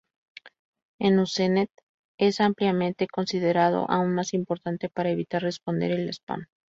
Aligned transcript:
En 0.97 1.19
Usenet, 1.19 1.69
es 2.17 2.41
ampliamente 2.41 3.05
considerado 3.07 3.85
aún 3.87 4.15
más 4.15 4.33
importante 4.33 4.89
para 4.89 5.11
evitar 5.11 5.43
responder 5.43 5.91
al 5.91 6.09
spam. 6.09 6.47